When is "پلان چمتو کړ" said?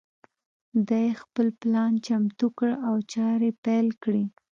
1.61-2.69